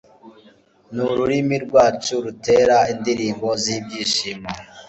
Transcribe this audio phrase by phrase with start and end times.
[0.93, 4.49] n’ururimi rwacu rutera indirimbo z’ibyishimo